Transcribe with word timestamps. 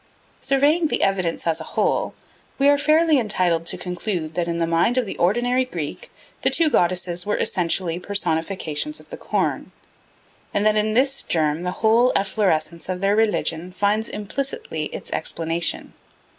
Surveying 0.41 0.87
the 0.87 1.03
evidence 1.03 1.45
as 1.45 1.61
a 1.61 1.77
whole, 1.77 2.15
we 2.57 2.67
are 2.67 2.75
fairly 2.79 3.19
entitled 3.19 3.67
to 3.67 3.77
conclude 3.77 4.33
that 4.33 4.47
in 4.47 4.57
the 4.57 4.65
mind 4.65 4.97
of 4.97 5.05
the 5.05 5.15
ordinary 5.17 5.63
Greek 5.63 6.09
the 6.41 6.49
two 6.49 6.71
goddesses 6.71 7.23
were 7.23 7.37
essentially 7.37 7.99
personifications 7.99 8.99
of 8.99 9.11
the 9.11 9.15
corn, 9.17 9.71
and 10.55 10.65
that 10.65 10.75
in 10.75 10.93
this 10.93 11.21
germ 11.21 11.61
the 11.61 11.69
whole 11.85 12.11
efflorescence 12.15 12.89
of 12.89 12.99
their 13.01 13.15
religion 13.15 13.73
finds 13.73 14.09
implicitly 14.09 14.85
its 14.85 15.11
explanation. 15.11 15.93